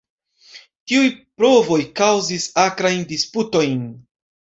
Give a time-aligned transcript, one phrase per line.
[0.91, 1.11] Tiuj
[1.43, 3.89] provoj kaŭzis akrajn disputojn.